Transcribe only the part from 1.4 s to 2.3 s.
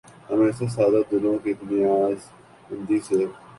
کی نیاز